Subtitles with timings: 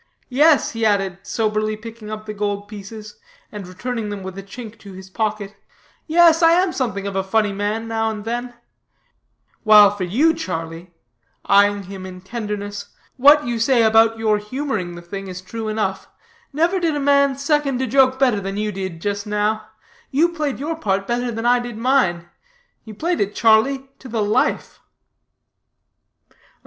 [0.29, 3.17] "Yes," he added, soberly picking up the gold pieces,
[3.51, 5.55] and returning them with a chink to his pocket,
[6.07, 8.55] "yes, I am something of a funny man now and then;
[9.61, 10.91] while for you, Charlie,"
[11.47, 12.87] eying him in tenderness,
[13.17, 16.07] "what you say about your humoring the thing is true enough;
[16.51, 19.67] never did man second a joke better than you did just now.
[20.09, 22.27] You played your part better than I did mine;
[22.85, 24.79] you played it, Charlie, to the life."